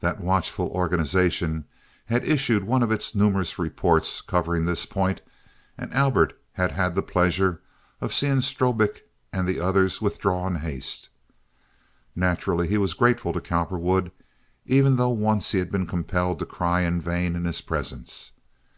That 0.00 0.18
watchful 0.22 0.68
organization 0.68 1.66
had 2.06 2.24
issued 2.24 2.64
one 2.64 2.82
of 2.82 2.90
its 2.90 3.14
numerous 3.14 3.58
reports 3.58 4.22
covering 4.22 4.64
this 4.64 4.86
point, 4.86 5.20
and 5.76 5.92
Albert 5.92 6.40
had 6.54 6.72
had 6.72 6.94
the 6.94 7.02
pleasure 7.02 7.60
of 8.00 8.14
seeing 8.14 8.40
Strobik 8.40 9.02
and 9.30 9.46
the 9.46 9.60
others 9.60 10.00
withdraw 10.00 10.46
in 10.46 10.54
haste. 10.54 11.10
Naturally 12.16 12.66
he 12.66 12.78
was 12.78 12.94
grateful 12.94 13.34
to 13.34 13.42
Cowperwood, 13.42 14.10
even 14.64 14.96
though 14.96 15.10
once 15.10 15.52
he 15.52 15.58
had 15.58 15.68
been 15.70 15.86
compelled 15.86 16.38
to 16.38 16.46
cry 16.46 16.80
in 16.80 16.98
vain 16.98 17.36
in 17.36 17.44
his 17.44 17.60
presence. 17.60 18.32